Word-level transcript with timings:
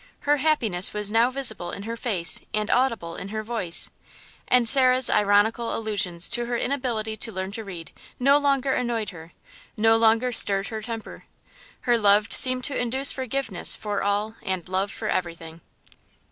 Her 0.21 0.37
happiness 0.37 0.93
was 0.93 1.11
now 1.11 1.29
visible 1.29 1.69
in 1.71 1.83
her 1.83 1.95
face 1.95 2.41
and 2.55 2.71
audible 2.71 3.15
in 3.15 3.27
her 3.27 3.43
voice, 3.43 3.91
and 4.47 4.67
Sarah's 4.67 5.11
ironical 5.11 5.77
allusions 5.77 6.27
to 6.29 6.47
her 6.47 6.57
inability 6.57 7.15
to 7.17 7.31
learn 7.31 7.51
to 7.51 7.63
read 7.63 7.91
no 8.19 8.39
longer 8.39 8.73
annoyed 8.73 9.11
her, 9.11 9.31
no 9.77 9.97
longer 9.97 10.31
stirred 10.31 10.69
her 10.69 10.81
temper 10.81 11.25
her 11.81 11.99
love 11.99 12.33
seemed 12.33 12.63
to 12.63 12.75
induce 12.75 13.11
forgiveness 13.11 13.75
for 13.75 14.01
all 14.01 14.33
and 14.41 14.67
love 14.67 14.89
for 14.91 15.07
everything. 15.07 15.61